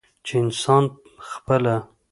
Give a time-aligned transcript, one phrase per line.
[0.25, 0.83] چې انسان
[1.29, 1.75] خپله